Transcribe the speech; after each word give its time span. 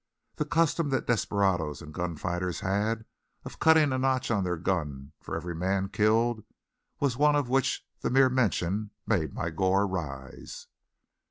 The 0.37 0.45
custom 0.45 0.89
that 0.89 1.05
desperadoes 1.05 1.79
and 1.79 1.93
gun 1.93 2.17
fighters 2.17 2.61
had 2.61 3.05
of 3.45 3.59
cutting 3.59 3.93
a 3.93 3.99
notch 3.99 4.31
on 4.31 4.43
their 4.43 4.57
guns 4.57 5.11
for 5.21 5.35
every 5.35 5.53
man 5.53 5.89
killed 5.89 6.43
was 6.99 7.17
one 7.17 7.35
of 7.35 7.49
which 7.49 7.85
the 7.99 8.09
mere 8.09 8.29
mention 8.29 8.89
made 9.05 9.31
my 9.35 9.51
gorge 9.51 9.91
rise. 9.91 10.65